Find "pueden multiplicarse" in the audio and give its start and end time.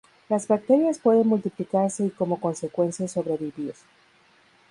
0.97-2.03